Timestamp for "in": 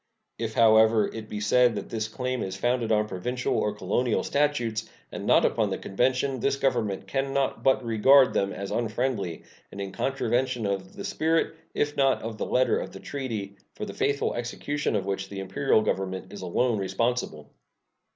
9.79-9.91